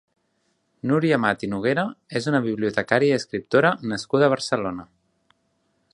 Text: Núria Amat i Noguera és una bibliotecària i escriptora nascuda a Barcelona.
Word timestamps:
Núria 0.91 1.19
Amat 1.19 1.45
i 1.47 1.49
Noguera 1.51 1.83
és 2.21 2.29
una 2.33 2.41
bibliotecària 2.47 3.13
i 3.19 3.21
escriptora 3.21 3.75
nascuda 3.93 4.29
a 4.31 4.35
Barcelona. 4.37 4.91